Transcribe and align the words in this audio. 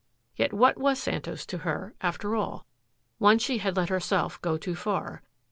Yet 0.35 0.51
what 0.51 0.79
was 0.79 0.97
Santos 0.97 1.45
to 1.45 1.59
her, 1.59 1.93
after 2.01 2.35
all? 2.35 2.65
Once 3.19 3.43
she 3.43 3.59
had 3.59 3.77
let 3.77 3.89
herself 3.89 4.41
go 4.41 4.57
too 4.57 4.73
far. 4.73 5.21